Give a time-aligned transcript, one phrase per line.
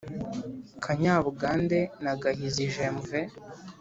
[0.83, 3.09] kanyabugande na gahizi j.m.v